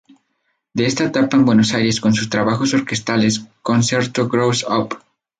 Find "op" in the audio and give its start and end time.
4.67-4.95